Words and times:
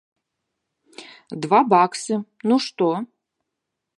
Два 1.43 1.59
баксы, 1.73 2.15
ну 2.53 2.59
што? 2.69 2.89